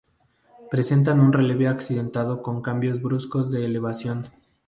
Presentan 0.71 1.19
un 1.19 1.31
relieve 1.31 1.67
accidentado 1.67 2.41
con 2.41 2.63
cambios 2.63 3.03
bruscos 3.03 3.51
de 3.51 3.65
elevación. 3.65 4.23